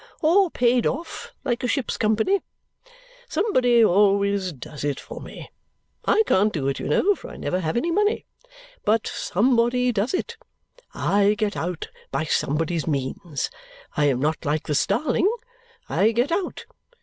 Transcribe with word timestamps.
Or 0.23 0.49
paid 0.49 0.87
off 0.87 1.31
like 1.43 1.61
a 1.61 1.67
ship's 1.67 1.95
company. 1.95 2.39
Somebody 3.29 3.85
always 3.85 4.51
does 4.51 4.83
it 4.83 4.99
for 4.99 5.21
me. 5.21 5.51
I 6.05 6.23
can't 6.25 6.51
do 6.51 6.67
it, 6.69 6.79
you 6.79 6.87
know, 6.87 7.13
for 7.13 7.29
I 7.29 7.37
never 7.37 7.59
have 7.59 7.77
any 7.77 7.91
money. 7.91 8.25
But 8.83 9.05
somebody 9.05 9.91
does 9.91 10.15
it. 10.15 10.37
I 10.91 11.35
get 11.37 11.55
out 11.55 11.87
by 12.09 12.23
somebody's 12.23 12.87
means; 12.87 13.51
I 13.95 14.05
am 14.05 14.19
not 14.19 14.43
like 14.43 14.65
the 14.65 14.73
starling; 14.73 15.31
I 15.87 16.13
get 16.13 16.31
out. 16.31 16.65